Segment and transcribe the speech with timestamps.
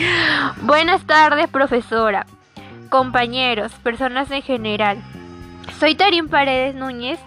[0.62, 2.26] Buenas tardes, profesora,
[2.88, 5.02] compañeros, personas en general.
[5.78, 7.18] Soy Tarín Paredes Núñez,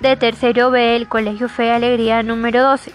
[0.00, 2.92] de tercero B del Colegio Fe y Alegría número 12.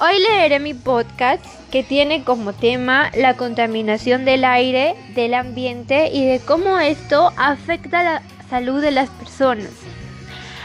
[0.00, 6.24] Hoy leeré mi podcast que tiene como tema la contaminación del aire, del ambiente y
[6.24, 9.70] de cómo esto afecta la salud de las personas.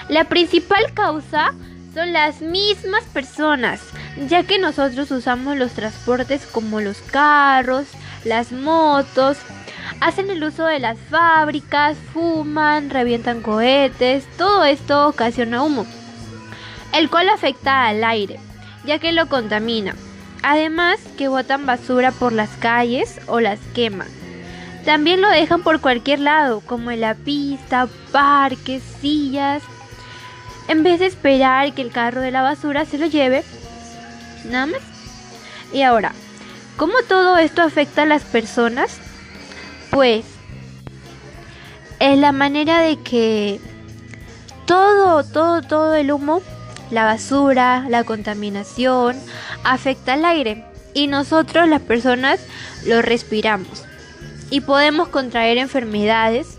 [0.10, 1.54] La principal causa
[1.94, 3.82] son las mismas personas,
[4.18, 7.86] ya que nosotros usamos los transportes como los carros,
[8.24, 9.38] las motos,
[10.00, 15.86] hacen el uso de las fábricas, fuman, revientan cohetes, todo esto ocasiona humo,
[16.94, 18.40] el cual afecta al aire,
[18.86, 19.96] ya que lo contamina.
[20.46, 24.10] Además que botan basura por las calles o las queman.
[24.84, 29.64] También lo dejan por cualquier lado, como en la pista, parques, sillas.
[30.68, 33.46] En vez de esperar que el carro de la basura se lo lleve,
[34.46, 34.82] nada más.
[35.72, 36.14] Y ahora,
[36.78, 38.98] ¿Cómo todo esto afecta a las personas?
[39.92, 40.26] Pues
[42.00, 43.60] es la manera de que
[44.66, 46.42] todo, todo, todo el humo,
[46.90, 49.16] la basura, la contaminación,
[49.64, 52.40] afecta al aire y nosotros las personas
[52.88, 53.84] lo respiramos
[54.50, 56.58] y podemos contraer enfermedades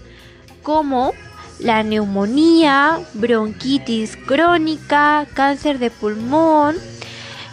[0.63, 1.13] como
[1.59, 6.77] la neumonía, bronquitis crónica, cáncer de pulmón,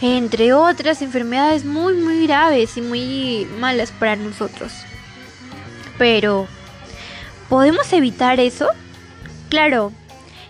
[0.02, 4.72] entre otras enfermedades muy muy graves y muy malas para nosotros.
[5.98, 6.48] Pero,
[7.50, 8.68] ¿podemos evitar eso?
[9.50, 9.92] Claro.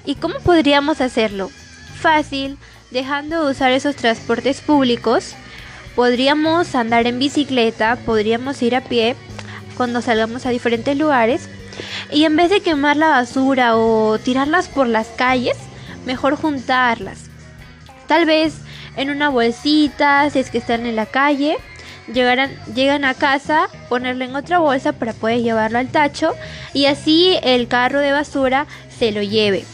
[0.06, 1.52] ¿Y cómo podríamos hacerlo?
[2.00, 2.58] Fácil,
[2.90, 5.36] dejando de usar esos transportes públicos.
[5.96, 9.16] Podríamos andar en bicicleta, podríamos ir a pie
[9.76, 11.50] cuando salgamos a diferentes lugares.
[12.12, 15.58] Y en vez de quemar la basura o tirarlas por las calles,
[16.06, 17.26] mejor juntarlas.
[18.08, 18.56] Tal vez
[18.96, 21.58] en una bolsita, si es que están en la calle,
[22.12, 26.36] llegarán, llegan a casa, ponerlo en otra bolsa para poder llevarlo al tacho
[26.74, 29.66] y así el carro de basura se lo lleve.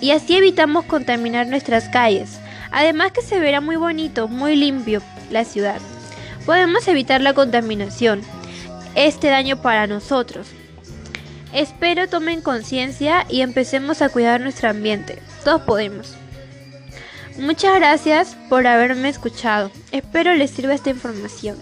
[0.00, 2.38] Y así evitamos contaminar nuestras calles.
[2.70, 5.80] Además que se verá muy bonito, muy limpio la ciudad.
[6.46, 8.22] Podemos evitar la contaminación,
[8.94, 10.48] este daño para nosotros.
[11.52, 15.20] Espero tomen conciencia y empecemos a cuidar nuestro ambiente.
[15.44, 16.19] Todos podemos.
[17.38, 19.70] Muchas gracias por haberme escuchado.
[19.92, 21.56] Espero les sirva esta información.